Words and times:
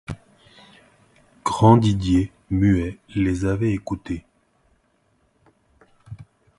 Grandidier, 1.45 2.31
muet, 2.49 2.97
les 3.13 3.45
avait 3.45 3.71
écoutés. 3.71 4.25